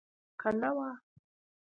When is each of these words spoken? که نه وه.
که 0.39 0.49
نه 0.61 0.69
وه. 0.75 0.89